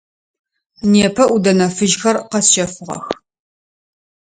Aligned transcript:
Непэ 0.91 1.23
ӏудэнэ 1.29 1.67
фыжьхэр 1.75 2.17
къэсщэфыгъэх. 2.31 3.03